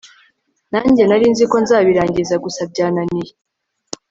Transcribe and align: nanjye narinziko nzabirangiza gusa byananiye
nanjye 0.71 1.03
narinziko 1.05 1.55
nzabirangiza 1.63 2.35
gusa 2.43 2.61
byananiye 2.71 3.31